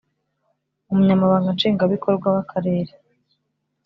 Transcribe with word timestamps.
Umunyamabanga 0.91 1.49
Nshingwabikorwa 1.55 2.27
w 2.33 2.37
Akarere 2.43 2.93